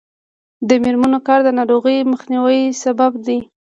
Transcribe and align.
د 0.67 0.69
میرمنو 0.83 1.19
کار 1.27 1.39
د 1.43 1.49
ناروغیو 1.59 2.09
مخنیوي 2.13 2.61
سبب 2.83 3.11
دی. 3.25 3.39